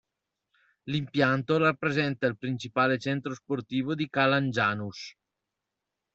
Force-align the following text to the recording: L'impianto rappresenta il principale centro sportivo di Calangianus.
L'impianto 0.85 1.57
rappresenta 1.59 2.25
il 2.25 2.35
principale 2.35 2.97
centro 2.97 3.35
sportivo 3.35 3.93
di 3.93 4.09
Calangianus. 4.09 5.15